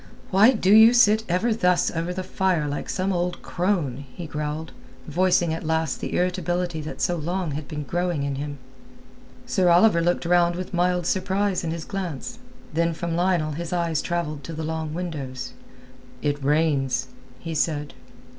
"Why 0.31 0.49
do 0.53 0.73
you 0.73 0.95
sit 0.95 1.23
ever 1.29 1.53
thus 1.53 1.91
over 1.91 2.11
the 2.11 2.23
fire 2.23 2.67
like 2.67 2.89
some 2.89 3.13
old 3.13 3.43
crone?" 3.43 4.05
he 4.15 4.25
growled, 4.25 4.71
voicing 5.07 5.53
at 5.53 5.63
last 5.63 5.99
the 6.01 6.15
irritability 6.15 6.81
that 6.81 7.01
so 7.01 7.15
long 7.15 7.51
had 7.51 7.67
been 7.67 7.83
growing 7.83 8.23
in 8.23 8.33
him. 8.33 8.57
Sir 9.45 9.69
Oliver 9.69 10.01
looked 10.01 10.25
round 10.25 10.55
with 10.55 10.73
mild 10.73 11.05
surprise 11.05 11.63
in 11.63 11.69
his 11.69 11.85
glance. 11.85 12.39
Then 12.73 12.95
from 12.95 13.15
Lionel 13.15 13.51
his 13.51 13.71
eyes 13.71 14.01
travelled 14.01 14.43
to 14.45 14.53
the 14.53 14.63
long 14.63 14.95
windows. 14.95 15.53
"It 16.23 16.43
rains," 16.43 17.09
he 17.39 17.53
said. 17.53 17.93